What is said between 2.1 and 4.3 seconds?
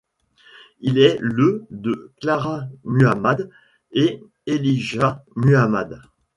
Clara Muhammad et